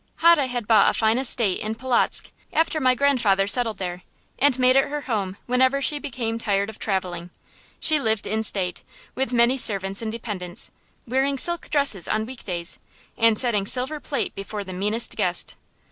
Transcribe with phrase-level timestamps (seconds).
[0.21, 4.01] Hode had bought a fine estate in Polotzk, after my grandfather settled there,
[4.39, 7.29] and made it her home whenever she became tired of travelling.
[7.79, 8.81] She lived in state,
[9.13, 10.71] with many servants and dependents,
[11.07, 12.79] wearing silk dresses on week days,
[13.15, 15.55] and setting silver plate before the meanest guest.